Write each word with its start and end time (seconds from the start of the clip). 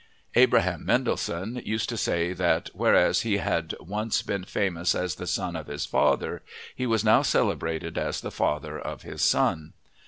Abraham 0.33 0.83
Mendelssohn 0.83 1.61
used 1.63 1.87
to 1.89 1.95
say 1.95 2.33
that, 2.33 2.71
whereas 2.73 3.21
he 3.21 3.37
had 3.37 3.75
once 3.79 4.23
been 4.23 4.43
famous 4.45 4.95
as 4.95 5.13
the 5.13 5.27
son 5.27 5.55
of 5.55 5.67
his 5.67 5.85
father, 5.85 6.41
he 6.75 6.87
was 6.87 7.05
now 7.05 7.21
celebrated 7.21 7.99
as 7.99 8.19
the 8.21 8.31
father 8.31 8.79
of 8.79 9.03
his 9.03 9.21
son. 9.21 9.73